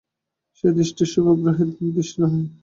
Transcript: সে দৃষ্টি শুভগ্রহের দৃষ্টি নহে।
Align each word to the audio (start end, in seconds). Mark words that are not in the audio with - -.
সে 0.55 0.67
দৃষ্টি 0.77 1.03
শুভগ্রহের 1.11 1.69
দৃষ্টি 1.95 2.17
নহে। 2.21 2.41